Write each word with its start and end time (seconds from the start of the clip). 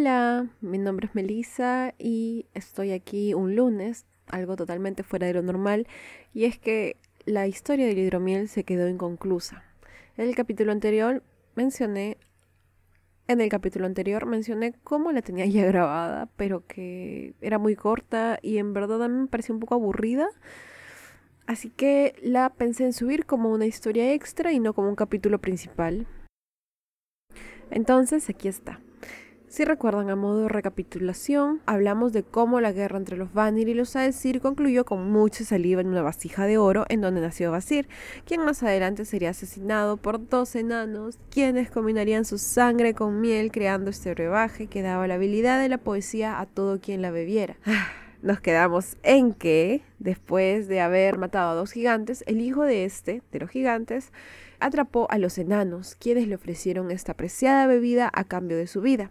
Hola, 0.00 0.46
mi 0.62 0.78
nombre 0.78 1.08
es 1.08 1.14
Melissa 1.14 1.92
y 1.98 2.46
estoy 2.54 2.92
aquí 2.92 3.34
un 3.34 3.54
lunes, 3.54 4.06
algo 4.28 4.56
totalmente 4.56 5.02
fuera 5.02 5.26
de 5.26 5.34
lo 5.34 5.42
normal, 5.42 5.86
y 6.32 6.46
es 6.46 6.58
que 6.58 6.96
la 7.26 7.46
historia 7.46 7.84
del 7.84 7.98
hidromiel 7.98 8.48
se 8.48 8.64
quedó 8.64 8.88
inconclusa. 8.88 9.62
En 10.16 10.26
el 10.26 10.34
capítulo 10.34 10.72
anterior 10.72 11.22
mencioné 11.54 12.16
en 13.28 13.42
el 13.42 13.50
capítulo 13.50 13.84
anterior 13.84 14.24
mencioné 14.24 14.72
cómo 14.84 15.12
la 15.12 15.20
tenía 15.20 15.44
ya 15.44 15.66
grabada, 15.66 16.30
pero 16.34 16.66
que 16.66 17.34
era 17.42 17.58
muy 17.58 17.76
corta 17.76 18.38
y 18.40 18.56
en 18.56 18.72
verdad 18.72 19.02
a 19.02 19.08
me 19.08 19.26
pareció 19.26 19.52
un 19.52 19.60
poco 19.60 19.74
aburrida. 19.74 20.28
Así 21.46 21.68
que 21.68 22.14
la 22.22 22.48
pensé 22.48 22.86
en 22.86 22.94
subir 22.94 23.26
como 23.26 23.52
una 23.52 23.66
historia 23.66 24.14
extra 24.14 24.50
y 24.50 24.60
no 24.60 24.72
como 24.72 24.88
un 24.88 24.96
capítulo 24.96 25.42
principal. 25.42 26.06
Entonces, 27.70 28.30
aquí 28.30 28.48
está. 28.48 28.80
Si 29.50 29.64
recuerdan 29.64 30.10
a 30.10 30.14
modo 30.14 30.42
de 30.42 30.48
recapitulación, 30.48 31.60
hablamos 31.66 32.12
de 32.12 32.22
cómo 32.22 32.60
la 32.60 32.70
guerra 32.70 32.98
entre 32.98 33.16
los 33.16 33.32
Vanir 33.32 33.68
y 33.68 33.74
los 33.74 33.96
Aesir 33.96 34.40
concluyó 34.40 34.84
con 34.84 35.10
mucha 35.10 35.42
saliva 35.42 35.80
en 35.80 35.88
una 35.88 36.02
vasija 36.02 36.46
de 36.46 36.56
oro 36.56 36.84
en 36.88 37.00
donde 37.00 37.20
nació 37.20 37.50
Basir, 37.50 37.88
quien 38.24 38.44
más 38.44 38.62
adelante 38.62 39.04
sería 39.04 39.30
asesinado 39.30 39.96
por 39.96 40.28
dos 40.28 40.54
enanos, 40.54 41.18
quienes 41.30 41.68
combinarían 41.68 42.24
su 42.24 42.38
sangre 42.38 42.94
con 42.94 43.20
miel 43.20 43.50
creando 43.50 43.90
este 43.90 44.14
brebaje 44.14 44.68
que 44.68 44.82
daba 44.82 45.08
la 45.08 45.14
habilidad 45.14 45.60
de 45.60 45.68
la 45.68 45.78
poesía 45.78 46.38
a 46.38 46.46
todo 46.46 46.78
quien 46.78 47.02
la 47.02 47.10
bebiera. 47.10 47.56
Nos 48.22 48.40
quedamos 48.40 48.98
en 49.02 49.34
que, 49.34 49.82
después 49.98 50.68
de 50.68 50.80
haber 50.80 51.18
matado 51.18 51.50
a 51.50 51.54
dos 51.56 51.72
gigantes, 51.72 52.22
el 52.28 52.40
hijo 52.40 52.62
de 52.62 52.84
este, 52.84 53.24
de 53.32 53.40
los 53.40 53.50
gigantes, 53.50 54.12
atrapó 54.60 55.10
a 55.10 55.18
los 55.18 55.38
enanos, 55.38 55.96
quienes 55.96 56.28
le 56.28 56.36
ofrecieron 56.36 56.92
esta 56.92 57.14
preciada 57.14 57.66
bebida 57.66 58.08
a 58.14 58.22
cambio 58.22 58.56
de 58.56 58.68
su 58.68 58.80
vida. 58.80 59.10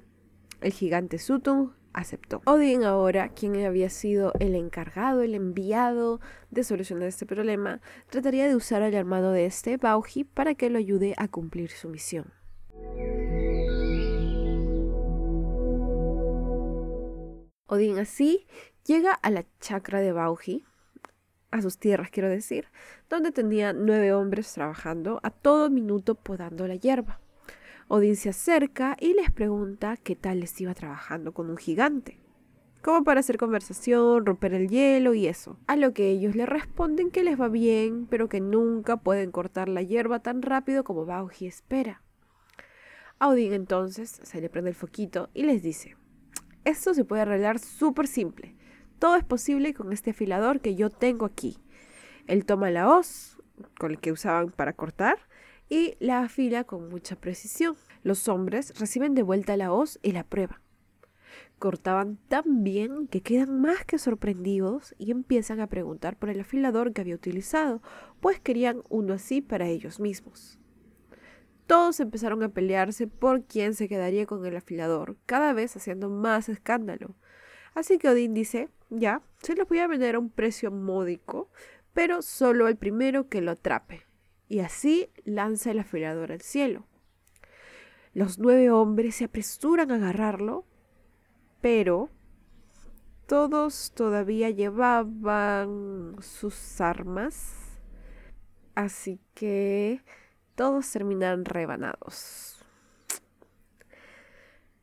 El 0.61 0.73
gigante 0.73 1.19
Suttung 1.19 1.71
aceptó. 1.93 2.41
Odin 2.45 2.83
ahora, 2.83 3.29
quien 3.29 3.65
había 3.65 3.89
sido 3.89 4.33
el 4.39 4.55
encargado, 4.55 5.21
el 5.21 5.33
enviado 5.35 6.19
de 6.51 6.63
solucionar 6.63 7.07
este 7.07 7.25
problema, 7.25 7.81
trataría 8.09 8.47
de 8.47 8.55
usar 8.55 8.81
al 8.81 8.93
hermano 8.93 9.31
de 9.31 9.45
este, 9.45 9.77
Bauji, 9.77 10.25
para 10.25 10.55
que 10.55 10.69
lo 10.69 10.77
ayude 10.77 11.13
a 11.17 11.27
cumplir 11.27 11.71
su 11.71 11.89
misión. 11.89 12.33
Odin 17.67 17.99
así 17.99 18.47
llega 18.85 19.13
a 19.13 19.29
la 19.29 19.45
chacra 19.59 20.01
de 20.01 20.11
Bauji, 20.11 20.65
a 21.51 21.61
sus 21.61 21.77
tierras 21.77 22.09
quiero 22.09 22.29
decir, 22.29 22.67
donde 23.09 23.31
tenía 23.31 23.73
nueve 23.73 24.13
hombres 24.13 24.51
trabajando 24.53 25.19
a 25.23 25.29
todo 25.29 25.69
minuto 25.69 26.15
podando 26.15 26.67
la 26.67 26.75
hierba. 26.75 27.19
Odín 27.91 28.15
se 28.15 28.29
acerca 28.29 28.95
y 28.99 29.15
les 29.15 29.31
pregunta 29.31 29.97
qué 29.97 30.15
tal 30.15 30.41
les 30.41 30.61
iba 30.61 30.75
trabajando 30.75 31.33
con 31.33 31.49
un 31.49 31.57
gigante. 31.57 32.19
Como 32.83 33.03
para 33.03 33.21
hacer 33.21 33.39
conversación, 33.39 34.27
romper 34.27 34.53
el 34.53 34.69
hielo 34.69 35.15
y 35.15 35.25
eso. 35.25 35.57
A 35.65 35.75
lo 35.75 35.91
que 35.91 36.11
ellos 36.11 36.35
le 36.35 36.45
responden 36.45 37.09
que 37.09 37.23
les 37.23 37.41
va 37.41 37.47
bien, 37.47 38.05
pero 38.05 38.29
que 38.29 38.41
nunca 38.41 38.97
pueden 38.97 39.31
cortar 39.31 39.69
la 39.69 39.81
hierba 39.81 40.19
tan 40.19 40.43
rápido 40.43 40.83
como 40.83 41.07
Bauji 41.07 41.47
espera. 41.47 42.03
A 43.17 43.27
Odín 43.27 43.53
entonces 43.53 44.19
se 44.21 44.39
le 44.39 44.51
prende 44.51 44.69
el 44.69 44.75
foquito 44.75 45.31
y 45.33 45.41
les 45.41 45.63
dice, 45.63 45.97
esto 46.65 46.93
se 46.93 47.05
puede 47.05 47.23
arreglar 47.23 47.57
súper 47.57 48.05
simple. 48.05 48.55
Todo 48.99 49.15
es 49.15 49.23
posible 49.23 49.73
con 49.73 49.93
este 49.93 50.11
afilador 50.11 50.61
que 50.61 50.75
yo 50.75 50.91
tengo 50.91 51.25
aquí. 51.25 51.57
Él 52.27 52.45
toma 52.45 52.69
la 52.69 52.87
hoz 52.87 53.41
con 53.79 53.89
el 53.89 53.99
que 53.99 54.11
usaban 54.11 54.51
para 54.51 54.73
cortar 54.73 55.17
y 55.69 55.95
la 55.99 56.21
afila 56.21 56.63
con 56.63 56.89
mucha 56.89 57.15
precisión. 57.15 57.77
Los 58.03 58.27
hombres 58.27 58.73
reciben 58.79 59.13
de 59.13 59.23
vuelta 59.23 59.57
la 59.57 59.71
hoz 59.71 59.99
y 60.01 60.11
la 60.11 60.23
prueba. 60.23 60.61
Cortaban 61.57 62.17
tan 62.27 62.63
bien 62.63 63.07
que 63.07 63.21
quedan 63.21 63.61
más 63.61 63.83
que 63.85 63.97
sorprendidos 63.97 64.95
y 64.97 65.11
empiezan 65.11 65.59
a 65.59 65.67
preguntar 65.67 66.17
por 66.17 66.29
el 66.29 66.39
afilador 66.39 66.93
que 66.93 67.01
había 67.01 67.15
utilizado, 67.15 67.81
pues 68.21 68.39
querían 68.39 68.81
uno 68.89 69.13
así 69.13 69.41
para 69.41 69.67
ellos 69.67 69.99
mismos. 69.99 70.57
Todos 71.67 71.99
empezaron 71.99 72.41
a 72.43 72.49
pelearse 72.49 73.07
por 73.07 73.43
quién 73.43 73.75
se 73.75 73.87
quedaría 73.87 74.25
con 74.25 74.45
el 74.45 74.55
afilador, 74.55 75.17
cada 75.25 75.53
vez 75.53 75.75
haciendo 75.75 76.09
más 76.09 76.49
escándalo. 76.49 77.15
Así 77.75 77.99
que 77.99 78.09
Odín 78.09 78.33
dice, 78.33 78.69
ya, 78.89 79.21
se 79.43 79.55
los 79.55 79.67
voy 79.67 79.79
a 79.79 79.87
vender 79.87 80.15
a 80.15 80.19
un 80.19 80.29
precio 80.29 80.71
módico, 80.71 81.49
pero 81.93 82.21
solo 82.21 82.67
el 82.67 82.77
primero 82.77 83.27
que 83.27 83.41
lo 83.41 83.51
atrape 83.51 84.09
y 84.49 84.59
así 84.59 85.11
lanza 85.23 85.71
el 85.71 85.79
afilador 85.79 86.31
al 86.31 86.41
cielo. 86.41 86.85
Los 88.13 88.39
nueve 88.39 88.71
hombres 88.71 89.15
se 89.15 89.25
apresuran 89.25 89.91
a 89.91 89.95
agarrarlo, 89.95 90.65
pero 91.61 92.09
todos 93.27 93.91
todavía 93.95 94.49
llevaban 94.49 96.15
sus 96.19 96.81
armas, 96.81 97.53
así 98.73 99.19
que 99.35 100.01
todos 100.55 100.91
terminan 100.91 101.45
rebanados. 101.45 102.65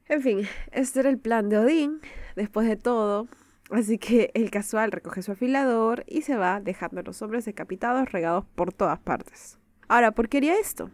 En 0.09 0.23
fin, 0.23 0.47
este 0.71 1.01
era 1.01 1.09
el 1.09 1.19
plan 1.19 1.49
de 1.49 1.59
Odín, 1.59 2.01
después 2.37 2.69
de 2.69 2.77
todo, 2.77 3.27
así 3.71 3.99
que 3.99 4.31
el 4.35 4.53
casual 4.53 4.93
recoge 4.93 5.23
su 5.23 5.33
afilador 5.33 6.05
y 6.07 6.23
se 6.23 6.37
va 6.37 6.61
dejando 6.61 7.01
a 7.01 7.03
los 7.03 7.21
hombres 7.23 7.45
decapitados 7.45 8.13
regados 8.13 8.45
por 8.55 8.73
todas 8.73 9.01
partes. 9.01 9.59
Ahora, 9.89 10.13
¿por 10.13 10.29
qué 10.29 10.37
haría 10.37 10.61
esto? 10.61 10.91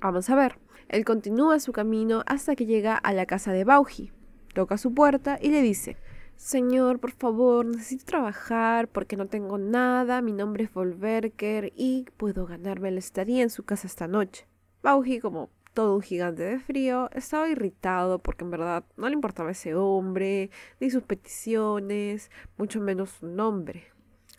Vamos 0.00 0.28
a 0.28 0.34
ver. 0.34 0.63
Él 0.88 1.04
continúa 1.04 1.60
su 1.60 1.72
camino 1.72 2.22
hasta 2.26 2.56
que 2.56 2.66
llega 2.66 2.96
a 2.96 3.12
la 3.12 3.26
casa 3.26 3.52
de 3.52 3.64
Bauji. 3.64 4.12
Toca 4.54 4.78
su 4.78 4.94
puerta 4.94 5.38
y 5.40 5.50
le 5.50 5.62
dice, 5.62 5.96
Señor, 6.36 7.00
por 7.00 7.12
favor, 7.12 7.64
necesito 7.64 8.04
trabajar 8.04 8.88
porque 8.88 9.16
no 9.16 9.26
tengo 9.26 9.58
nada, 9.58 10.20
mi 10.20 10.32
nombre 10.32 10.64
es 10.64 10.72
Volverker 10.72 11.72
y 11.76 12.06
puedo 12.16 12.46
ganarme 12.46 12.90
la 12.90 12.98
estadía 12.98 13.42
en 13.42 13.50
su 13.50 13.64
casa 13.64 13.86
esta 13.86 14.08
noche. 14.08 14.46
Bauji, 14.82 15.20
como 15.20 15.50
todo 15.72 15.96
un 15.96 16.02
gigante 16.02 16.42
de 16.42 16.60
frío, 16.60 17.10
estaba 17.12 17.48
irritado 17.48 18.20
porque 18.20 18.44
en 18.44 18.50
verdad 18.50 18.84
no 18.96 19.08
le 19.08 19.14
importaba 19.14 19.50
ese 19.50 19.74
hombre, 19.74 20.50
ni 20.80 20.90
sus 20.90 21.02
peticiones, 21.02 22.30
mucho 22.56 22.80
menos 22.80 23.10
su 23.10 23.26
nombre. 23.26 23.84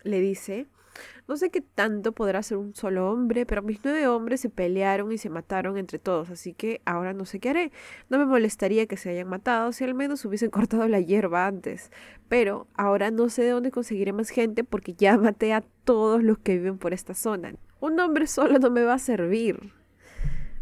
Le 0.04 0.20
dice, 0.20 0.68
no 1.28 1.38
sé 1.38 1.50
qué 1.50 1.62
tanto 1.62 2.12
podrá 2.12 2.44
ser 2.44 2.58
un 2.58 2.76
solo 2.76 3.12
hombre, 3.12 3.46
pero 3.46 3.62
mis 3.62 3.80
nueve 3.84 4.08
hombres 4.08 4.42
se 4.42 4.50
pelearon 4.50 5.12
y 5.12 5.18
se 5.18 5.30
mataron 5.30 5.78
entre 5.78 6.00
todos, 6.00 6.30
así 6.30 6.54
que 6.54 6.82
ahora 6.86 7.14
no 7.14 7.26
sé 7.26 7.40
qué 7.40 7.50
haré. 7.50 7.72
No 8.10 8.18
me 8.18 8.26
molestaría 8.26 8.86
que 8.86 8.98
se 8.98 9.10
hayan 9.10 9.28
matado 9.28 9.72
si 9.72 9.84
al 9.84 9.94
menos 9.94 10.24
hubiesen 10.26 10.50
cortado 10.52 10.88
la 10.88 11.00
hierba 11.00 11.48
antes, 11.48 11.92
pero 12.30 12.68
ahora 12.76 13.12
no 13.12 13.30
sé 13.30 13.44
de 13.44 13.50
dónde 13.50 13.72
conseguiré 13.72 14.14
más 14.14 14.30
gente 14.30 14.64
porque 14.64 14.94
ya 14.94 15.18
maté 15.18 15.54
a 15.54 15.64
todos 15.84 16.24
los 16.24 16.38
que 16.38 16.58
viven 16.58 16.78
por 16.78 16.94
esta 16.94 17.14
zona. 17.14 17.54
Un 17.80 18.00
hombre 18.00 18.28
solo 18.28 18.60
no 18.60 18.70
me 18.70 18.84
va 18.84 18.94
a 18.96 19.00
servir. 19.00 19.74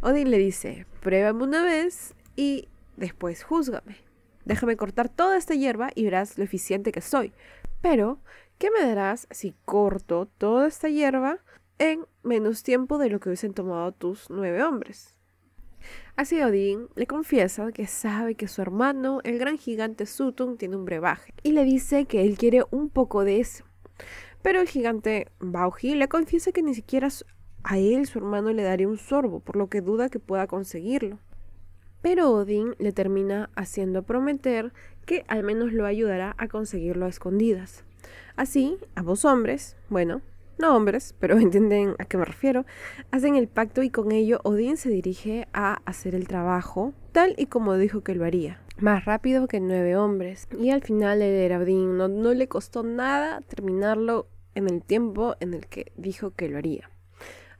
Odin 0.01 0.31
le 0.31 0.37
dice, 0.37 0.85
pruébame 1.01 1.43
una 1.43 1.63
vez 1.63 2.13
y 2.35 2.67
después 2.97 3.43
júzgame. 3.43 3.97
Déjame 4.45 4.75
cortar 4.75 5.07
toda 5.09 5.37
esta 5.37 5.53
hierba 5.53 5.89
y 5.95 6.03
verás 6.03 6.37
lo 6.37 6.43
eficiente 6.43 6.91
que 6.91 7.01
soy. 7.01 7.31
Pero 7.81 8.19
¿Qué 8.57 8.69
me 8.71 8.85
darás 8.85 9.27
si 9.31 9.53
corto 9.65 10.27
toda 10.37 10.67
esta 10.67 10.89
hierba 10.89 11.39
en 11.79 12.05
menos 12.23 12.63
tiempo 12.63 12.97
de 12.97 13.09
lo 13.09 13.19
que 13.19 13.29
hubiesen 13.29 13.53
tomado 13.53 13.91
tus 13.91 14.29
nueve 14.29 14.63
hombres? 14.63 15.19
Así 16.15 16.41
Odín 16.41 16.87
le 16.95 17.07
confiesa 17.07 17.71
que 17.71 17.87
sabe 17.87 18.35
que 18.35 18.47
su 18.47 18.61
hermano, 18.61 19.19
el 19.23 19.37
gran 19.39 19.57
gigante 19.57 20.05
Sutun, 20.05 20.57
tiene 20.57 20.75
un 20.75 20.85
brebaje 20.85 21.33
y 21.43 21.51
le 21.51 21.63
dice 21.63 22.05
que 22.05 22.21
él 22.21 22.37
quiere 22.37 22.63
un 22.71 22.89
poco 22.89 23.23
de 23.23 23.39
eso. 23.39 23.65
Pero 24.41 24.61
el 24.61 24.67
gigante 24.67 25.27
Bauji 25.39 25.95
le 25.95 26.07
confiesa 26.07 26.51
que 26.51 26.63
ni 26.63 26.73
siquiera 26.73 27.07
a 27.63 27.77
él 27.77 28.05
su 28.05 28.19
hermano 28.19 28.51
le 28.53 28.63
daría 28.63 28.87
un 28.87 28.97
sorbo, 28.97 29.39
por 29.39 29.55
lo 29.55 29.67
que 29.67 29.81
duda 29.81 30.09
que 30.09 30.19
pueda 30.19 30.47
conseguirlo. 30.47 31.19
Pero 32.01 32.31
Odín 32.31 32.75
le 32.79 32.91
termina 32.91 33.49
haciendo 33.55 34.03
prometer 34.03 34.73
que 35.05 35.23
al 35.27 35.43
menos 35.43 35.71
lo 35.71 35.85
ayudará 35.85 36.35
a 36.37 36.47
conseguirlo 36.47 37.05
a 37.05 37.09
escondidas. 37.09 37.85
Así, 38.35 38.77
ambos 38.95 39.25
hombres, 39.25 39.75
bueno, 39.89 40.21
no 40.57 40.75
hombres, 40.75 41.15
pero 41.19 41.37
entienden 41.39 41.95
a 41.99 42.05
qué 42.05 42.17
me 42.17 42.25
refiero, 42.25 42.65
hacen 43.11 43.35
el 43.35 43.47
pacto 43.47 43.83
y 43.83 43.89
con 43.89 44.11
ello 44.11 44.39
Odín 44.43 44.77
se 44.77 44.89
dirige 44.89 45.47
a 45.53 45.81
hacer 45.85 46.15
el 46.15 46.27
trabajo 46.27 46.93
tal 47.11 47.35
y 47.37 47.47
como 47.47 47.75
dijo 47.77 48.01
que 48.01 48.15
lo 48.15 48.25
haría. 48.25 48.59
Más 48.79 49.05
rápido 49.05 49.47
que 49.47 49.59
nueve 49.59 49.95
hombres. 49.95 50.47
Y 50.59 50.71
al 50.71 50.81
final 50.81 51.21
el 51.21 51.97
no, 51.97 52.07
no 52.07 52.33
le 52.33 52.47
costó 52.47 52.83
nada 52.83 53.41
terminarlo 53.41 54.27
en 54.55 54.67
el 54.67 54.81
tiempo 54.81 55.35
en 55.39 55.53
el 55.53 55.67
que 55.67 55.91
dijo 55.95 56.31
que 56.31 56.49
lo 56.49 56.57
haría. 56.57 56.89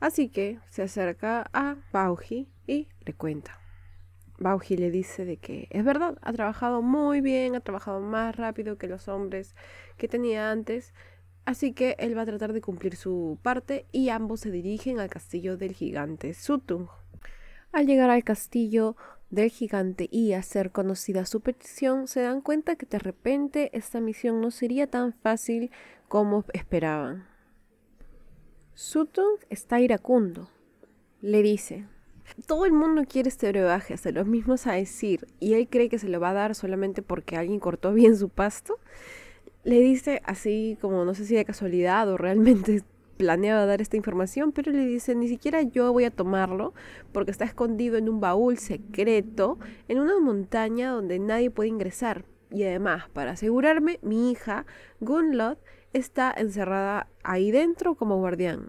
Así 0.00 0.28
que 0.28 0.58
se 0.68 0.82
acerca 0.82 1.48
a 1.52 1.76
Bauji 1.92 2.48
y 2.66 2.88
le 3.04 3.14
cuenta. 3.14 3.63
Bauji 4.38 4.76
le 4.76 4.90
dice 4.90 5.24
de 5.24 5.36
que 5.36 5.68
es 5.70 5.84
verdad, 5.84 6.18
ha 6.22 6.32
trabajado 6.32 6.82
muy 6.82 7.20
bien, 7.20 7.54
ha 7.54 7.60
trabajado 7.60 8.00
más 8.00 8.36
rápido 8.36 8.78
que 8.78 8.88
los 8.88 9.08
hombres 9.08 9.54
que 9.96 10.08
tenía 10.08 10.50
antes, 10.50 10.92
así 11.44 11.72
que 11.72 11.96
él 11.98 12.16
va 12.16 12.22
a 12.22 12.26
tratar 12.26 12.52
de 12.52 12.60
cumplir 12.60 12.96
su 12.96 13.38
parte 13.42 13.86
y 13.92 14.08
ambos 14.08 14.40
se 14.40 14.50
dirigen 14.50 14.98
al 14.98 15.10
castillo 15.10 15.56
del 15.56 15.72
gigante 15.72 16.34
Sutung. 16.34 16.88
Al 17.72 17.86
llegar 17.86 18.10
al 18.10 18.24
castillo, 18.24 18.96
del 19.30 19.50
gigante 19.50 20.08
y 20.10 20.32
hacer 20.32 20.70
conocida 20.70 21.26
su 21.26 21.40
petición, 21.40 22.06
se 22.06 22.22
dan 22.22 22.40
cuenta 22.40 22.76
que 22.76 22.86
de 22.86 22.98
repente 22.98 23.70
esta 23.76 24.00
misión 24.00 24.40
no 24.40 24.50
sería 24.50 24.86
tan 24.86 25.12
fácil 25.12 25.70
como 26.08 26.44
esperaban. 26.52 27.26
Sutton 28.74 29.38
está 29.50 29.80
iracundo. 29.80 30.50
Le 31.20 31.42
dice, 31.42 31.86
todo 32.46 32.66
el 32.66 32.72
mundo 32.72 33.04
quiere 33.08 33.28
este 33.28 33.48
brebaje, 33.48 33.94
hasta 33.94 34.10
los 34.10 34.26
mismos 34.26 34.66
a 34.66 34.72
decir, 34.72 35.26
y 35.40 35.54
él 35.54 35.68
cree 35.68 35.88
que 35.88 35.98
se 35.98 36.08
lo 36.08 36.20
va 36.20 36.30
a 36.30 36.34
dar 36.34 36.54
solamente 36.54 37.02
porque 37.02 37.36
alguien 37.36 37.60
cortó 37.60 37.92
bien 37.92 38.16
su 38.16 38.28
pasto. 38.28 38.78
Le 39.64 39.80
dice 39.80 40.20
así 40.24 40.76
como 40.80 41.04
no 41.04 41.14
sé 41.14 41.24
si 41.24 41.34
de 41.34 41.44
casualidad 41.44 42.08
o 42.08 42.16
realmente 42.16 42.82
planeaba 43.16 43.64
dar 43.66 43.80
esta 43.80 43.96
información, 43.96 44.52
pero 44.52 44.72
le 44.72 44.84
dice, 44.84 45.14
ni 45.14 45.28
siquiera 45.28 45.62
yo 45.62 45.92
voy 45.92 46.04
a 46.04 46.10
tomarlo 46.10 46.74
porque 47.12 47.30
está 47.30 47.44
escondido 47.44 47.96
en 47.96 48.08
un 48.08 48.20
baúl 48.20 48.58
secreto 48.58 49.58
en 49.88 50.00
una 50.00 50.18
montaña 50.18 50.90
donde 50.90 51.18
nadie 51.18 51.50
puede 51.50 51.68
ingresar. 51.68 52.24
Y 52.50 52.64
además, 52.64 53.08
para 53.12 53.32
asegurarme, 53.32 53.98
mi 54.02 54.30
hija, 54.30 54.66
Gunlod, 55.00 55.56
está 55.92 56.32
encerrada 56.36 57.08
ahí 57.22 57.50
dentro 57.50 57.94
como 57.94 58.18
guardián. 58.18 58.68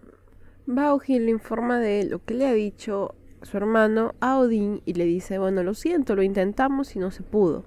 Bauji 0.66 1.18
le 1.18 1.30
informa 1.30 1.78
de 1.78 2.04
lo 2.04 2.24
que 2.24 2.34
le 2.34 2.46
ha 2.46 2.52
dicho 2.52 3.14
su 3.42 3.56
hermano 3.56 4.14
a 4.20 4.38
Odín 4.38 4.82
y 4.84 4.94
le 4.94 5.04
dice, 5.04 5.38
bueno, 5.38 5.62
lo 5.62 5.74
siento, 5.74 6.16
lo 6.16 6.22
intentamos 6.22 6.96
y 6.96 6.98
no 6.98 7.10
se 7.10 7.22
pudo. 7.22 7.64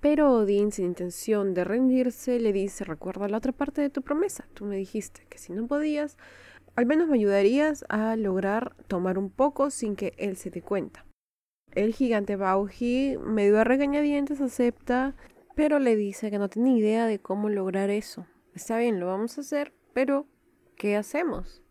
Pero 0.00 0.32
Odín, 0.32 0.70
sin 0.70 0.86
intención 0.86 1.54
de 1.54 1.64
rendirse, 1.64 2.38
le 2.38 2.52
dice, 2.52 2.84
recuerda 2.84 3.28
la 3.28 3.38
otra 3.38 3.52
parte 3.52 3.80
de 3.80 3.90
tu 3.90 4.02
promesa. 4.02 4.46
Tú 4.54 4.64
me 4.64 4.76
dijiste 4.76 5.26
que 5.28 5.38
si 5.38 5.52
no 5.52 5.66
podías, 5.66 6.16
al 6.76 6.86
menos 6.86 7.08
me 7.08 7.16
ayudarías 7.16 7.84
a 7.88 8.14
lograr 8.16 8.76
tomar 8.86 9.18
un 9.18 9.30
poco 9.30 9.70
sin 9.70 9.96
que 9.96 10.12
él 10.16 10.36
se 10.36 10.50
dé 10.50 10.62
cuenta. 10.62 11.04
El 11.72 11.92
gigante 11.94 12.36
Bauji, 12.36 13.16
medio 13.18 13.58
a 13.58 13.64
regañadientes, 13.64 14.40
acepta, 14.40 15.14
pero 15.56 15.80
le 15.80 15.96
dice 15.96 16.30
que 16.30 16.38
no 16.38 16.48
tiene 16.48 16.76
idea 16.76 17.06
de 17.06 17.18
cómo 17.18 17.48
lograr 17.48 17.90
eso. 17.90 18.26
Está 18.54 18.78
bien, 18.78 19.00
lo 19.00 19.06
vamos 19.06 19.38
a 19.38 19.40
hacer, 19.40 19.72
pero 19.92 20.26
¿qué 20.76 20.96
hacemos? 20.96 21.62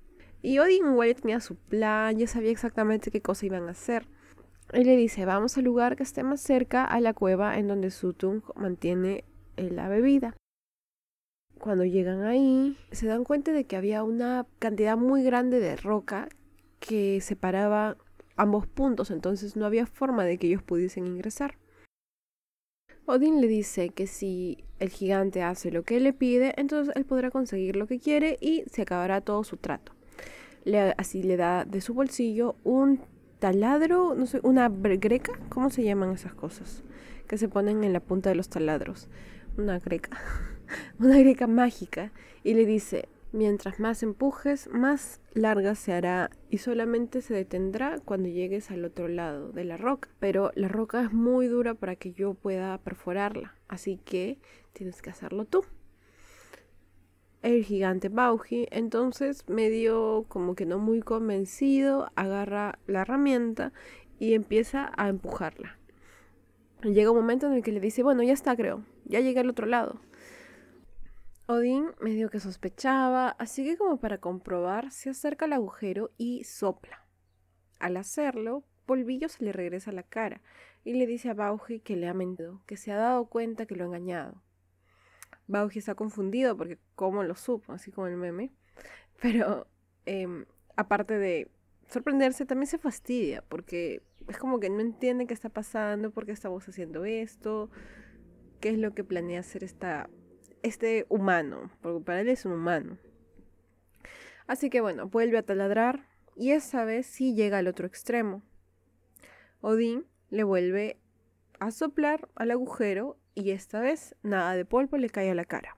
Y 0.42 0.60
Odin 0.60 0.86
igual 0.88 1.16
tenía 1.16 1.40
su 1.40 1.56
plan, 1.56 2.18
ya 2.18 2.28
sabía 2.28 2.52
exactamente 2.52 3.12
qué 3.12 3.22
cosa 3.22 3.46
iban 3.46 3.68
a 3.68 3.72
hacer. 3.72 4.06
Él 4.72 4.86
le 4.86 4.96
dice, 4.96 5.26
vamos 5.26 5.58
al 5.58 5.64
lugar 5.64 5.96
que 5.96 6.04
esté 6.04 6.24
más 6.24 6.42
cerca 6.42 6.84
a 6.84 7.00
la 7.00 7.14
cueva 7.14 7.58
en 7.58 7.68
donde 7.68 7.90
Sutung 7.90 8.42
mantiene 8.56 9.24
eh, 9.56 9.70
la 9.72 9.88
bebida. 9.88 10.36
Cuando 11.60 11.86
llegan 11.86 12.24
ahí, 12.24 12.78
se 12.92 13.08
dan 13.08 13.24
cuenta 13.24 13.52
de 13.52 13.66
que 13.66 13.78
había 13.78 14.04
una 14.04 14.46
cantidad 14.60 14.98
muy 14.98 15.24
grande 15.24 15.60
de 15.60 15.76
roca 15.76 16.30
que 16.80 17.20
separaba 17.22 17.98
ambos 18.36 18.68
puntos, 18.68 19.10
entonces 19.10 19.56
no 19.56 19.66
había 19.66 19.88
forma 19.88 20.24
de 20.24 20.38
que 20.38 20.48
ellos 20.48 20.62
pudiesen 20.62 21.08
ingresar. 21.08 21.58
Odin 23.06 23.42
le 23.42 23.48
dice 23.48 23.90
que 23.90 24.06
si 24.06 24.66
el 24.80 24.90
gigante 24.90 25.42
hace 25.42 25.72
lo 25.72 25.84
que 25.84 26.00
le 26.00 26.14
pide, 26.14 26.54
entonces 26.58 26.94
él 26.96 27.06
podrá 27.06 27.32
conseguir 27.32 27.78
lo 27.78 27.88
que 27.88 28.00
quiere 28.00 28.38
y 28.42 28.64
se 28.70 28.84
acabará 28.84 29.22
todo 29.22 29.44
su 29.44 29.58
trato. 29.58 29.97
Le, 30.64 30.94
así 30.98 31.24
le 31.24 31.38
da 31.38 31.66
de 31.66 31.82
su 31.82 31.94
bolsillo 31.94 32.56
un 32.64 33.02
taladro, 33.40 34.16
no 34.16 34.26
sé, 34.26 34.40
una 34.44 34.70
greca, 34.70 35.34
¿cómo 35.50 35.70
se 35.70 35.84
llaman 35.84 36.12
esas 36.12 36.34
cosas? 36.34 36.84
Que 37.28 37.38
se 37.38 37.48
ponen 37.48 37.84
en 37.84 37.94
la 37.94 38.00
punta 38.00 38.30
de 38.30 38.36
los 38.36 38.50
taladros. 38.50 39.08
Una 39.58 39.80
greca, 39.80 40.18
una 41.00 41.18
greca 41.20 41.48
mágica. 41.48 42.12
Y 42.44 42.54
le 42.54 42.66
dice, 42.66 43.08
mientras 43.32 43.80
más 43.80 44.04
empujes, 44.04 44.70
más 44.72 45.22
larga 45.34 45.76
se 45.76 45.94
hará 45.94 46.32
y 46.50 46.60
solamente 46.60 47.22
se 47.22 47.34
detendrá 47.34 48.00
cuando 48.04 48.30
llegues 48.30 48.72
al 48.72 48.86
otro 48.86 49.08
lado 49.08 49.52
de 49.52 49.64
la 49.64 49.78
roca. 49.78 50.10
Pero 50.20 50.52
la 50.56 50.68
roca 50.68 51.02
es 51.04 51.14
muy 51.14 51.48
dura 51.48 51.74
para 51.74 51.96
que 51.96 52.14
yo 52.14 52.34
pueda 52.34 52.78
perforarla, 52.80 53.56
así 53.68 54.00
que 54.04 54.40
tienes 54.74 55.02
que 55.02 55.10
hacerlo 55.10 55.46
tú 55.46 55.64
el 57.42 57.64
gigante 57.64 58.10
Bauji, 58.10 58.68
entonces 58.72 59.48
medio 59.48 60.26
como 60.28 60.56
que 60.56 60.66
no 60.66 60.80
muy 60.80 61.02
convencido, 61.02 62.12
agarra 62.16 62.80
la 62.88 63.02
herramienta 63.02 63.74
y 64.20 64.34
empieza 64.34 64.92
a 64.98 65.10
empujarla. 65.10 65.78
Llega 66.84 67.12
un 67.12 67.18
momento 67.18 67.48
en 67.48 67.54
el 67.54 67.64
que 67.64 67.72
le 67.72 67.80
dice, 67.80 68.04
bueno, 68.04 68.24
ya 68.24 68.34
está, 68.34 68.56
creo, 68.56 68.84
ya 69.06 69.20
llegué 69.20 69.40
al 69.40 69.50
otro 69.50 69.66
lado. 69.66 70.00
Odín 71.48 71.92
medio 72.02 72.30
que 72.30 72.40
sospechaba, 72.40 73.30
así 73.30 73.64
que 73.64 73.78
como 73.78 73.98
para 73.98 74.20
comprobar, 74.20 74.92
se 74.92 75.10
acerca 75.10 75.46
al 75.46 75.54
agujero 75.54 76.12
y 76.18 76.44
sopla. 76.44 77.06
Al 77.80 77.98
hacerlo, 77.98 78.64
Polvillo 78.86 79.30
se 79.30 79.44
le 79.44 79.54
regresa 79.54 79.92
a 79.92 79.94
la 79.94 80.04
cara 80.04 80.42
y 80.84 80.94
le 80.94 81.08
dice 81.08 81.30
a 81.30 81.34
Bauji 81.34 81.80
que 81.80 81.96
le 81.96 82.08
ha 82.08 82.14
mentido, 82.14 82.62
que 82.66 82.78
se 82.78 82.92
ha 82.92 82.98
dado 82.98 83.26
cuenta 83.26 83.66
que 83.66 83.76
lo 83.76 83.84
ha 83.84 83.88
engañado. 83.88 84.42
Bauji 85.48 85.80
está 85.80 85.96
confundido 85.96 86.58
porque 86.58 86.78
cómo 86.96 87.24
lo 87.24 87.36
supo, 87.36 87.74
así 87.74 87.92
como 87.92 88.08
el 88.08 88.18
meme. 88.18 88.52
Pero 89.22 89.68
em, 90.06 90.46
aparte 90.76 91.18
de 91.18 91.50
sorprenderse, 91.88 92.46
también 92.46 92.68
se 92.68 92.78
fastidia 92.78 93.44
porque 93.48 94.02
es 94.28 94.38
como 94.38 94.60
que 94.60 94.70
no 94.70 94.80
entiende 94.82 95.26
qué 95.26 95.34
está 95.34 95.50
pasando, 95.50 96.12
por 96.12 96.26
qué 96.26 96.34
estamos 96.34 96.68
haciendo 96.68 97.06
esto, 97.06 97.70
qué 98.60 98.70
es 98.70 98.78
lo 98.78 98.94
que 98.94 99.04
planea 99.04 99.40
hacer 99.40 99.64
este 99.64 101.06
humano, 101.10 101.72
porque 101.82 102.04
para 102.04 102.22
él 102.22 102.30
es 102.30 102.46
un 102.46 102.54
humano. 102.54 102.98
Así 104.48 104.70
que 104.70 104.82
bueno, 104.82 105.08
vuelve 105.08 105.38
a 105.38 105.44
taladrar 105.44 106.08
y 106.36 106.52
esa 106.52 106.86
vez 106.86 107.06
sí 107.06 107.34
llega 107.34 107.58
al 107.58 107.68
otro 107.68 107.88
extremo. 107.88 108.44
Odín 109.62 110.06
le 110.30 110.44
vuelve 110.44 110.98
a 111.60 111.72
soplar 111.72 112.30
al 112.36 112.52
agujero 112.52 113.18
y 113.38 113.52
esta 113.52 113.80
vez 113.80 114.16
nada 114.24 114.56
de 114.56 114.66
polvo 114.66 114.98
le 114.98 115.12
cae 115.12 115.30
a 115.30 115.36
la 115.36 115.46
cara. 115.46 115.78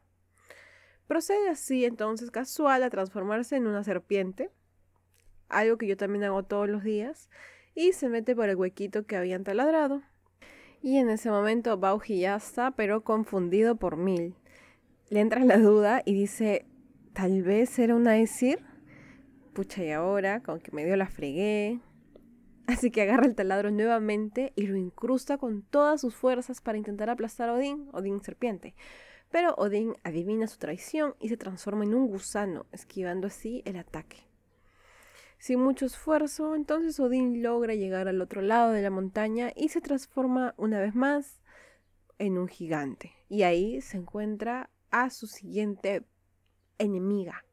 Procede 1.08 1.50
así 1.50 1.84
entonces 1.84 2.32
casual 2.32 2.84
a 2.84 2.90
transformarse 2.90 3.58
en 3.58 3.68
una 3.68 3.84
serpiente, 3.84 4.50
algo 5.50 5.78
que 5.78 5.86
yo 5.86 5.98
también 5.98 6.24
hago 6.24 6.44
todos 6.44 6.70
los 6.70 6.84
días, 6.84 7.30
y 7.76 7.92
se 7.92 8.08
mete 8.08 8.34
por 8.34 8.48
el 8.48 8.56
huequito 8.56 9.06
que 9.06 9.18
habían 9.18 9.44
taladrado. 9.44 10.02
Y 10.82 11.00
en 11.00 11.10
ese 11.10 11.30
momento 11.32 11.78
Bauji 11.78 12.22
ya 12.22 12.38
está, 12.38 12.72
pero 12.72 13.04
confundido 13.04 13.76
por 13.76 13.98
mil. 13.98 14.36
Le 15.10 15.20
entra 15.20 15.44
la 15.44 15.58
duda 15.58 16.02
y 16.06 16.14
dice, 16.14 16.66
tal 17.12 17.42
vez 17.44 17.78
era 17.78 17.94
una 17.94 18.14
decir. 18.14 18.60
Pucha, 19.52 19.84
y 19.84 19.92
ahora, 19.92 20.42
con 20.42 20.62
que 20.62 20.72
medio 20.72 20.96
la 20.96 21.08
fregué, 21.08 21.82
Así 22.70 22.92
que 22.92 23.02
agarra 23.02 23.26
el 23.26 23.34
taladro 23.34 23.72
nuevamente 23.72 24.54
y 24.56 24.68
lo 24.68 24.78
incrusta 24.78 25.40
con 25.40 25.64
todas 25.64 26.02
sus 26.02 26.14
fuerzas 26.14 26.62
para 26.62 26.78
intentar 26.78 27.10
aplastar 27.10 27.50
a 27.50 27.56
Odín, 27.56 27.90
Odín 27.94 28.22
serpiente. 28.22 28.76
Pero 29.32 29.56
Odín 29.56 29.96
adivina 30.04 30.46
su 30.46 30.60
traición 30.60 31.16
y 31.20 31.30
se 31.30 31.38
transforma 31.38 31.84
en 31.84 31.96
un 31.96 32.06
gusano, 32.06 32.68
esquivando 32.72 33.26
así 33.26 33.64
el 33.66 33.76
ataque. 33.78 34.18
Sin 35.40 35.62
mucho 35.62 35.88
esfuerzo, 35.88 36.54
entonces 36.54 37.00
Odín 37.00 37.42
logra 37.42 37.74
llegar 37.74 38.08
al 38.08 38.22
otro 38.22 38.44
lado 38.44 38.72
de 38.72 38.84
la 38.84 38.92
montaña 38.92 39.52
y 39.56 39.70
se 39.70 39.82
transforma 39.82 40.54
una 40.56 40.80
vez 40.80 40.94
más 40.94 41.42
en 42.20 42.38
un 42.38 42.48
gigante. 42.48 43.14
Y 43.30 43.42
ahí 43.42 43.82
se 43.82 43.98
encuentra 43.98 44.70
a 44.92 45.10
su 45.10 45.26
siguiente 45.26 46.04
enemiga, 46.78 47.46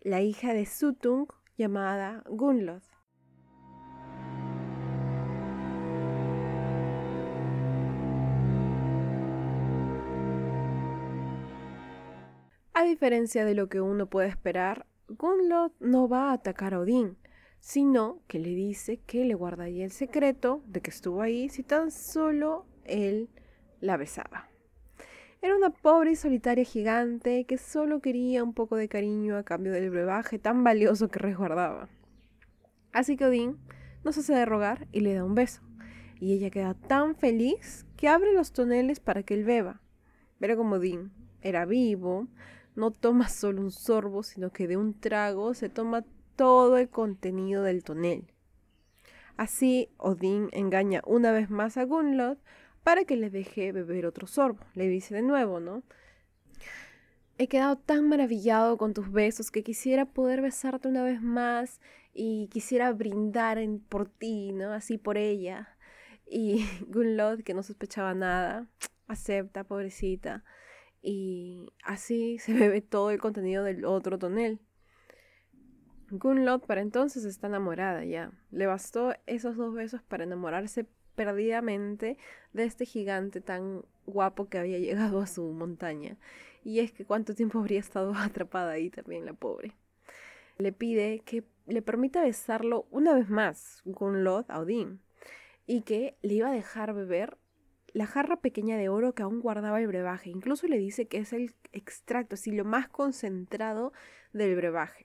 la 0.00 0.20
hija 0.20 0.54
de 0.54 0.66
Sutung 0.66 1.26
llamada 1.56 2.22
Gunloth. 2.28 2.99
A 12.80 12.82
diferencia 12.82 13.44
de 13.44 13.54
lo 13.54 13.68
que 13.68 13.82
uno 13.82 14.06
puede 14.06 14.28
esperar, 14.28 14.86
Gunlod 15.06 15.72
no 15.80 16.08
va 16.08 16.30
a 16.30 16.32
atacar 16.32 16.72
a 16.72 16.80
Odín, 16.80 17.18
sino 17.58 18.22
que 18.26 18.38
le 18.38 18.54
dice 18.54 19.02
que 19.06 19.26
le 19.26 19.34
guardaría 19.34 19.84
el 19.84 19.90
secreto 19.90 20.62
de 20.66 20.80
que 20.80 20.88
estuvo 20.88 21.20
ahí 21.20 21.50
si 21.50 21.62
tan 21.62 21.90
solo 21.90 22.64
él 22.86 23.28
la 23.82 23.98
besaba. 23.98 24.48
Era 25.42 25.54
una 25.56 25.68
pobre 25.68 26.12
y 26.12 26.16
solitaria 26.16 26.64
gigante 26.64 27.44
que 27.44 27.58
solo 27.58 28.00
quería 28.00 28.42
un 28.42 28.54
poco 28.54 28.76
de 28.76 28.88
cariño 28.88 29.36
a 29.36 29.42
cambio 29.42 29.72
del 29.72 29.90
brebaje 29.90 30.38
tan 30.38 30.64
valioso 30.64 31.08
que 31.08 31.18
resguardaba. 31.18 31.90
Así 32.92 33.18
que 33.18 33.26
Odín 33.26 33.58
no 34.04 34.12
se 34.12 34.20
hace 34.20 34.32
de 34.32 34.46
rogar 34.46 34.88
y 34.90 35.00
le 35.00 35.12
da 35.12 35.22
un 35.22 35.34
beso. 35.34 35.60
Y 36.18 36.32
ella 36.32 36.48
queda 36.48 36.72
tan 36.72 37.14
feliz 37.14 37.84
que 37.98 38.08
abre 38.08 38.32
los 38.32 38.52
toneles 38.52 39.00
para 39.00 39.22
que 39.22 39.34
él 39.34 39.44
beba. 39.44 39.82
Pero 40.38 40.56
como 40.56 40.76
Odín 40.76 41.12
era 41.42 41.66
vivo, 41.66 42.26
no 42.74 42.90
toma 42.90 43.28
solo 43.28 43.60
un 43.60 43.70
sorbo, 43.70 44.22
sino 44.22 44.50
que 44.50 44.66
de 44.66 44.76
un 44.76 44.98
trago 44.98 45.54
se 45.54 45.68
toma 45.68 46.04
todo 46.36 46.78
el 46.78 46.88
contenido 46.88 47.62
del 47.62 47.84
tonel. 47.84 48.32
Así, 49.36 49.88
Odín 49.96 50.48
engaña 50.52 51.02
una 51.06 51.32
vez 51.32 51.50
más 51.50 51.76
a 51.76 51.84
Gunlod 51.84 52.38
para 52.82 53.04
que 53.04 53.16
le 53.16 53.30
deje 53.30 53.72
beber 53.72 54.06
otro 54.06 54.26
sorbo. 54.26 54.64
Le 54.74 54.88
dice 54.88 55.14
de 55.14 55.22
nuevo, 55.22 55.60
¿no? 55.60 55.82
He 57.38 57.48
quedado 57.48 57.76
tan 57.76 58.06
maravillado 58.08 58.76
con 58.76 58.92
tus 58.92 59.10
besos 59.10 59.50
que 59.50 59.62
quisiera 59.62 60.04
poder 60.04 60.42
besarte 60.42 60.88
una 60.88 61.02
vez 61.02 61.22
más 61.22 61.80
y 62.12 62.48
quisiera 62.48 62.92
brindar 62.92 63.56
en, 63.56 63.80
por 63.80 64.10
ti, 64.10 64.52
¿no? 64.52 64.72
Así 64.72 64.98
por 64.98 65.16
ella. 65.16 65.74
Y 66.26 66.66
Gunlod, 66.88 67.40
que 67.40 67.54
no 67.54 67.62
sospechaba 67.62 68.12
nada, 68.14 68.66
acepta, 69.08 69.64
pobrecita. 69.64 70.44
Y 71.02 71.72
así 71.84 72.38
se 72.40 72.52
bebe 72.52 72.80
todo 72.80 73.10
el 73.10 73.20
contenido 73.20 73.64
del 73.64 73.84
otro 73.84 74.18
tonel. 74.18 74.60
Gunlod 76.10 76.62
para 76.62 76.80
entonces 76.80 77.24
está 77.24 77.46
enamorada 77.46 78.04
ya. 78.04 78.32
Le 78.50 78.66
bastó 78.66 79.14
esos 79.26 79.56
dos 79.56 79.74
besos 79.74 80.02
para 80.02 80.24
enamorarse 80.24 80.86
perdidamente 81.14 82.16
de 82.52 82.64
este 82.64 82.84
gigante 82.84 83.40
tan 83.40 83.84
guapo 84.06 84.48
que 84.48 84.58
había 84.58 84.78
llegado 84.80 85.20
a 85.20 85.26
su 85.26 85.44
montaña. 85.52 86.16
Y 86.64 86.80
es 86.80 86.92
que 86.92 87.04
cuánto 87.04 87.34
tiempo 87.34 87.58
habría 87.58 87.80
estado 87.80 88.14
atrapada 88.16 88.72
ahí 88.72 88.90
también 88.90 89.24
la 89.24 89.34
pobre. 89.34 89.76
Le 90.58 90.72
pide 90.72 91.20
que 91.20 91.44
le 91.66 91.82
permita 91.82 92.22
besarlo 92.22 92.86
una 92.90 93.14
vez 93.14 93.30
más 93.30 93.82
con 93.94 94.24
Lod 94.24 94.44
a 94.48 94.60
Odín 94.60 95.00
y 95.66 95.82
que 95.82 96.16
le 96.22 96.34
iba 96.34 96.48
a 96.48 96.52
dejar 96.52 96.92
beber 96.92 97.38
la 97.92 98.06
jarra 98.06 98.40
pequeña 98.40 98.76
de 98.76 98.88
oro 98.88 99.14
que 99.14 99.22
aún 99.22 99.40
guardaba 99.40 99.80
el 99.80 99.86
brebaje. 99.86 100.30
Incluso 100.30 100.66
le 100.66 100.78
dice 100.78 101.06
que 101.08 101.18
es 101.18 101.32
el 101.32 101.54
extracto, 101.72 102.34
así 102.34 102.52
lo 102.52 102.64
más 102.64 102.88
concentrado 102.88 103.92
del 104.32 104.54
brebaje. 104.54 105.04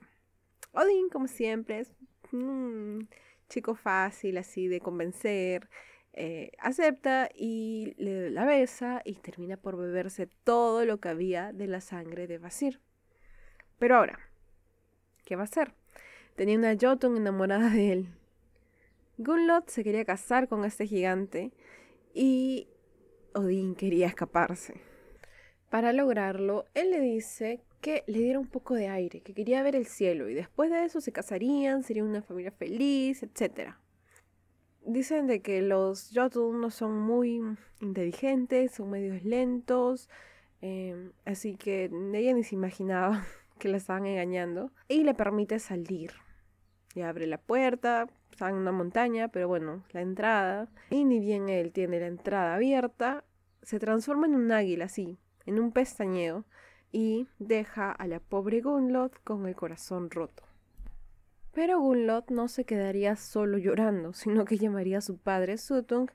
Odín, 0.72 1.08
como 1.08 1.26
siempre, 1.26 1.80
es 1.80 1.92
un 2.32 3.08
chico 3.48 3.74
fácil 3.74 4.38
así 4.38 4.68
de 4.68 4.80
convencer. 4.80 5.68
Eh, 6.12 6.52
acepta 6.58 7.28
y 7.34 7.94
le 7.98 8.30
la 8.30 8.46
besa 8.46 9.02
y 9.04 9.14
termina 9.16 9.58
por 9.58 9.76
beberse 9.76 10.26
todo 10.44 10.86
lo 10.86 10.98
que 10.98 11.10
había 11.10 11.52
de 11.52 11.66
la 11.66 11.80
sangre 11.80 12.26
de 12.26 12.38
Basir. 12.38 12.80
Pero 13.78 13.96
ahora, 13.96 14.18
¿qué 15.24 15.36
va 15.36 15.42
a 15.42 15.44
hacer? 15.44 15.74
Tenía 16.34 16.58
una 16.58 16.74
Jotun 16.80 17.16
enamorada 17.18 17.68
de 17.68 17.92
él. 17.92 18.08
Gunlot 19.18 19.68
se 19.68 19.84
quería 19.84 20.04
casar 20.04 20.48
con 20.48 20.64
este 20.64 20.86
gigante 20.86 21.52
y 22.14 22.68
Odín 23.36 23.74
quería 23.74 24.06
escaparse. 24.06 24.80
Para 25.70 25.92
lograrlo, 25.92 26.64
él 26.74 26.90
le 26.90 27.00
dice 27.00 27.60
que 27.80 28.02
le 28.06 28.18
diera 28.18 28.38
un 28.38 28.48
poco 28.48 28.74
de 28.74 28.88
aire, 28.88 29.20
que 29.20 29.34
quería 29.34 29.62
ver 29.62 29.76
el 29.76 29.86
cielo 29.86 30.28
y 30.28 30.34
después 30.34 30.70
de 30.70 30.84
eso 30.84 31.00
se 31.00 31.12
casarían, 31.12 31.82
sería 31.82 32.04
una 32.04 32.22
familia 32.22 32.50
feliz, 32.50 33.22
etcétera 33.22 33.80
dicen 34.86 35.26
de 35.26 35.42
que 35.42 35.60
los 35.62 36.10
Jotun 36.14 36.60
no 36.60 36.70
son 36.70 36.98
muy 36.98 37.42
inteligentes, 37.80 38.72
son 38.72 38.90
medios 38.90 39.22
lentos, 39.24 40.08
em, 40.60 41.12
así 41.24 41.56
que 41.56 41.90
ella 42.14 42.32
ni 42.32 42.44
se 42.44 42.54
imaginaba 42.54 43.26
que 43.58 43.68
la 43.68 43.76
estaban 43.76 44.06
engañando 44.06 44.70
y 44.88 45.04
le 45.04 45.14
permite 45.14 45.58
salir. 45.58 46.12
Y 46.94 47.02
abre 47.02 47.26
la 47.26 47.38
puerta, 47.38 48.06
está 48.30 48.48
en 48.48 48.54
una 48.54 48.72
montaña, 48.72 49.28
pero 49.28 49.48
bueno, 49.48 49.84
la 49.92 50.00
entrada, 50.00 50.68
y 50.88 51.04
ni 51.04 51.20
bien 51.20 51.50
él 51.50 51.72
tiene 51.72 52.00
la 52.00 52.06
entrada 52.06 52.54
abierta, 52.54 53.24
se 53.66 53.80
transforma 53.80 54.28
en 54.28 54.36
un 54.36 54.52
águila 54.52 54.84
así, 54.84 55.18
en 55.44 55.58
un 55.58 55.72
pestañeo, 55.72 56.44
y 56.92 57.26
deja 57.40 57.90
a 57.90 58.06
la 58.06 58.20
pobre 58.20 58.60
Gunlot 58.60 59.20
con 59.24 59.44
el 59.44 59.56
corazón 59.56 60.08
roto. 60.08 60.44
Pero 61.52 61.80
Gunlot 61.80 62.30
no 62.30 62.46
se 62.46 62.64
quedaría 62.64 63.16
solo 63.16 63.58
llorando, 63.58 64.12
sino 64.12 64.44
que 64.44 64.56
llamaría 64.56 64.98
a 64.98 65.00
su 65.00 65.18
padre 65.18 65.58
Sutung 65.58 66.08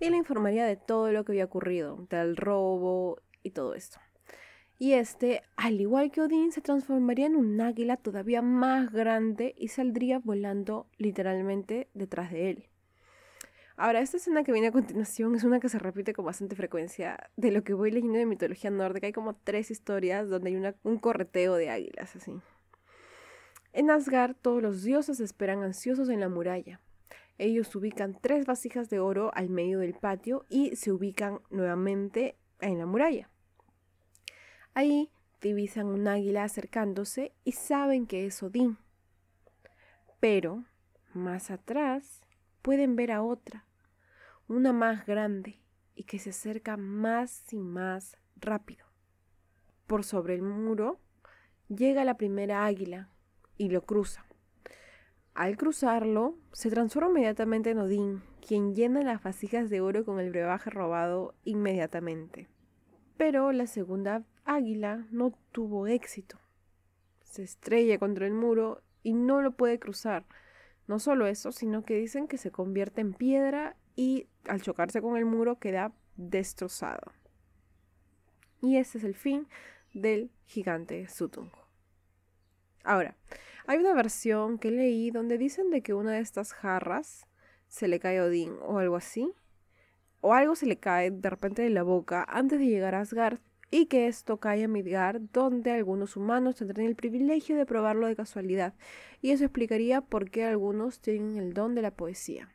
y 0.00 0.08
le 0.08 0.16
informaría 0.16 0.64
de 0.64 0.76
todo 0.76 1.12
lo 1.12 1.26
que 1.26 1.32
había 1.32 1.44
ocurrido, 1.44 2.06
del 2.08 2.38
robo 2.38 3.20
y 3.42 3.50
todo 3.50 3.74
esto. 3.74 3.98
Y 4.78 4.94
este, 4.94 5.42
al 5.56 5.82
igual 5.82 6.10
que 6.10 6.22
Odín, 6.22 6.52
se 6.52 6.62
transformaría 6.62 7.26
en 7.26 7.36
un 7.36 7.60
águila 7.60 7.98
todavía 7.98 8.40
más 8.40 8.90
grande 8.90 9.54
y 9.58 9.68
saldría 9.68 10.20
volando 10.20 10.86
literalmente 10.96 11.90
detrás 11.92 12.32
de 12.32 12.50
él. 12.50 12.68
Ahora, 13.76 14.00
esta 14.00 14.18
escena 14.18 14.44
que 14.44 14.52
viene 14.52 14.68
a 14.68 14.72
continuación 14.72 15.34
es 15.34 15.42
una 15.42 15.58
que 15.58 15.68
se 15.68 15.80
repite 15.80 16.12
con 16.12 16.24
bastante 16.24 16.54
frecuencia. 16.54 17.30
De 17.36 17.50
lo 17.50 17.64
que 17.64 17.74
voy 17.74 17.90
leyendo 17.90 18.18
de 18.18 18.26
mitología 18.26 18.70
nórdica, 18.70 19.08
hay 19.08 19.12
como 19.12 19.34
tres 19.34 19.70
historias 19.70 20.28
donde 20.28 20.50
hay 20.50 20.74
un 20.84 20.98
correteo 20.98 21.56
de 21.56 21.70
águilas, 21.70 22.14
así. 22.14 22.40
En 23.72 23.90
Asgard 23.90 24.36
todos 24.40 24.62
los 24.62 24.84
dioses 24.84 25.18
esperan 25.18 25.64
ansiosos 25.64 26.08
en 26.08 26.20
la 26.20 26.28
muralla. 26.28 26.80
Ellos 27.36 27.74
ubican 27.74 28.16
tres 28.20 28.46
vasijas 28.46 28.88
de 28.90 29.00
oro 29.00 29.32
al 29.34 29.50
medio 29.50 29.80
del 29.80 29.94
patio 29.94 30.46
y 30.48 30.76
se 30.76 30.92
ubican 30.92 31.40
nuevamente 31.50 32.36
en 32.60 32.78
la 32.78 32.86
muralla. 32.86 33.28
Ahí 34.72 35.10
divisan 35.40 35.86
un 35.86 36.06
águila 36.06 36.44
acercándose 36.44 37.32
y 37.42 37.52
saben 37.52 38.06
que 38.06 38.26
es 38.26 38.40
Odín. 38.40 38.78
Pero, 40.20 40.64
más 41.12 41.50
atrás, 41.50 42.23
pueden 42.64 42.96
ver 42.96 43.12
a 43.12 43.22
otra, 43.22 43.66
una 44.48 44.72
más 44.72 45.04
grande 45.04 45.60
y 45.94 46.04
que 46.04 46.18
se 46.18 46.30
acerca 46.30 46.78
más 46.78 47.52
y 47.52 47.58
más 47.58 48.16
rápido. 48.36 48.86
Por 49.86 50.02
sobre 50.02 50.34
el 50.34 50.40
muro 50.40 50.98
llega 51.68 52.04
la 52.04 52.16
primera 52.16 52.64
águila 52.64 53.10
y 53.58 53.68
lo 53.68 53.82
cruza. 53.82 54.24
Al 55.34 55.58
cruzarlo, 55.58 56.38
se 56.52 56.70
transforma 56.70 57.10
inmediatamente 57.10 57.68
en 57.68 57.80
Odín, 57.80 58.22
quien 58.40 58.74
llena 58.74 59.02
las 59.02 59.22
vasijas 59.22 59.68
de 59.68 59.82
oro 59.82 60.06
con 60.06 60.18
el 60.18 60.30
brebaje 60.30 60.70
robado 60.70 61.34
inmediatamente. 61.44 62.48
Pero 63.18 63.52
la 63.52 63.66
segunda 63.66 64.24
águila 64.46 65.06
no 65.10 65.38
tuvo 65.52 65.86
éxito. 65.86 66.38
Se 67.24 67.42
estrella 67.42 67.98
contra 67.98 68.26
el 68.26 68.32
muro 68.32 68.80
y 69.02 69.12
no 69.12 69.42
lo 69.42 69.52
puede 69.52 69.78
cruzar. 69.78 70.24
No 70.86 70.98
solo 70.98 71.26
eso, 71.26 71.52
sino 71.52 71.84
que 71.84 71.96
dicen 71.96 72.28
que 72.28 72.38
se 72.38 72.50
convierte 72.50 73.00
en 73.00 73.14
piedra 73.14 73.76
y 73.96 74.28
al 74.48 74.62
chocarse 74.62 75.00
con 75.00 75.16
el 75.16 75.24
muro 75.24 75.58
queda 75.58 75.92
destrozado. 76.16 77.12
Y 78.60 78.76
ese 78.76 78.98
es 78.98 79.04
el 79.04 79.14
fin 79.14 79.48
del 79.92 80.30
gigante 80.46 81.08
Sutung. 81.08 81.50
Ahora, 82.82 83.16
hay 83.66 83.78
una 83.78 83.94
versión 83.94 84.58
que 84.58 84.70
leí 84.70 85.10
donde 85.10 85.38
dicen 85.38 85.70
de 85.70 85.82
que 85.82 85.94
una 85.94 86.12
de 86.12 86.20
estas 86.20 86.52
jarras 86.52 87.26
se 87.66 87.88
le 87.88 87.98
cae 87.98 88.18
a 88.18 88.24
Odín 88.24 88.56
o 88.62 88.78
algo 88.78 88.96
así. 88.96 89.32
O 90.20 90.34
algo 90.34 90.54
se 90.54 90.66
le 90.66 90.78
cae 90.78 91.10
de 91.10 91.30
repente 91.30 91.62
de 91.62 91.70
la 91.70 91.82
boca 91.82 92.24
antes 92.28 92.58
de 92.58 92.66
llegar 92.66 92.94
a 92.94 93.00
Asgard 93.00 93.40
y 93.76 93.86
que 93.86 94.06
esto 94.06 94.36
cae 94.36 94.62
a 94.62 94.68
Midgard 94.68 95.20
donde 95.32 95.72
algunos 95.72 96.16
humanos 96.16 96.54
tendrán 96.54 96.86
el 96.86 96.94
privilegio 96.94 97.56
de 97.56 97.66
probarlo 97.66 98.06
de 98.06 98.14
casualidad. 98.14 98.72
Y 99.20 99.32
eso 99.32 99.42
explicaría 99.42 100.00
por 100.00 100.30
qué 100.30 100.44
algunos 100.44 101.00
tienen 101.00 101.38
el 101.38 101.54
don 101.54 101.74
de 101.74 101.82
la 101.82 101.90
poesía. 101.90 102.50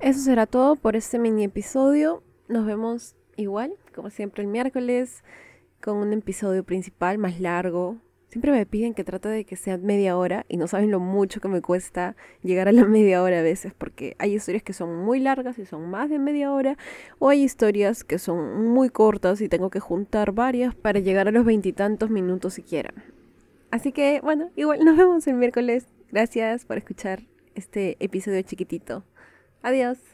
Eso 0.00 0.20
será 0.20 0.44
todo 0.44 0.76
por 0.76 0.96
este 0.96 1.18
mini 1.18 1.44
episodio. 1.44 2.22
Nos 2.46 2.66
vemos 2.66 3.16
igual, 3.36 3.72
como 3.94 4.10
siempre 4.10 4.42
el 4.42 4.50
miércoles, 4.50 5.24
con 5.80 5.96
un 5.96 6.12
episodio 6.12 6.62
principal 6.62 7.16
más 7.16 7.40
largo. 7.40 7.96
Siempre 8.30 8.52
me 8.52 8.64
piden 8.64 8.94
que 8.94 9.02
trate 9.02 9.28
de 9.28 9.44
que 9.44 9.56
sea 9.56 9.76
media 9.76 10.16
hora 10.16 10.46
y 10.48 10.56
no 10.56 10.68
saben 10.68 10.92
lo 10.92 11.00
mucho 11.00 11.40
que 11.40 11.48
me 11.48 11.60
cuesta 11.60 12.14
llegar 12.42 12.68
a 12.68 12.72
la 12.72 12.84
media 12.86 13.24
hora 13.24 13.40
a 13.40 13.42
veces 13.42 13.74
porque 13.76 14.14
hay 14.20 14.36
historias 14.36 14.62
que 14.62 14.72
son 14.72 15.04
muy 15.04 15.18
largas 15.18 15.58
y 15.58 15.66
son 15.66 15.90
más 15.90 16.08
de 16.08 16.20
media 16.20 16.52
hora 16.52 16.78
o 17.18 17.28
hay 17.28 17.42
historias 17.42 18.04
que 18.04 18.20
son 18.20 18.68
muy 18.68 18.88
cortas 18.88 19.40
y 19.40 19.48
tengo 19.48 19.68
que 19.68 19.80
juntar 19.80 20.30
varias 20.30 20.76
para 20.76 21.00
llegar 21.00 21.26
a 21.26 21.32
los 21.32 21.44
veintitantos 21.44 22.08
minutos 22.08 22.54
siquiera. 22.54 22.94
Así 23.72 23.90
que 23.90 24.20
bueno, 24.22 24.50
igual 24.54 24.84
nos 24.84 24.96
vemos 24.96 25.26
el 25.26 25.34
miércoles. 25.34 25.88
Gracias 26.12 26.64
por 26.64 26.78
escuchar 26.78 27.22
este 27.56 27.96
episodio 27.98 28.42
chiquitito. 28.42 29.04
Adiós. 29.60 30.09